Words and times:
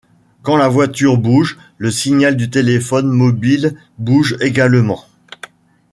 Quand 0.41 0.57
la 0.57 0.67
voiture 0.67 1.19
bouge, 1.19 1.59
le 1.77 1.91
signal 1.91 2.35
du 2.35 2.49
téléphone 2.49 3.07
mobile 3.11 3.75
bouge 3.99 4.35
également. 4.41 5.05